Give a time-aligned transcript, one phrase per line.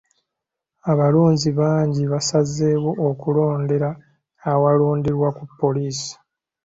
[0.91, 3.89] Abalonzi bangi baasazeewo kulondera
[4.51, 6.11] awalonderwa ku poliisi.